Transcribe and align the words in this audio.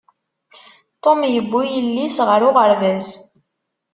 Tom 1.03 1.19
yewwi 1.33 1.61
yelli-s 1.75 2.17
ɣer 2.27 2.41
uɣerbaz. 2.49 3.07